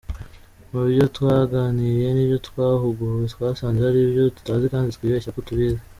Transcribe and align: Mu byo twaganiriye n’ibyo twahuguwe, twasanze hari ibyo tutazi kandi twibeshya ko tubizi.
Mu 0.71 0.81
byo 0.89 1.05
twaganiriye 1.15 2.09
n’ibyo 2.13 2.37
twahuguwe, 2.47 3.23
twasanze 3.33 3.79
hari 3.87 3.99
ibyo 4.07 4.21
tutazi 4.35 4.65
kandi 4.73 4.93
twibeshya 4.95 5.33
ko 5.35 5.39
tubizi. 5.47 5.81